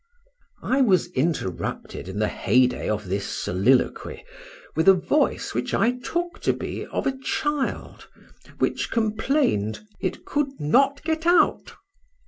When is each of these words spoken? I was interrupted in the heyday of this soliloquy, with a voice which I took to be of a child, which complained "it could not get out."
I 0.63 0.81
was 0.81 1.09
interrupted 1.11 2.07
in 2.09 2.17
the 2.17 2.27
heyday 2.27 2.89
of 2.89 3.07
this 3.07 3.23
soliloquy, 3.27 4.25
with 4.75 4.87
a 4.87 4.95
voice 4.95 5.53
which 5.53 5.75
I 5.75 5.99
took 5.99 6.39
to 6.39 6.53
be 6.53 6.87
of 6.87 7.05
a 7.05 7.15
child, 7.19 8.07
which 8.57 8.89
complained 8.89 9.81
"it 9.99 10.25
could 10.25 10.59
not 10.59 11.03
get 11.03 11.27
out." 11.27 11.75